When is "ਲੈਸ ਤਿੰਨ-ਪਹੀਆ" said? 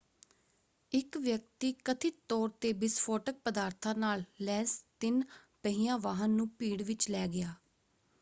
4.41-5.97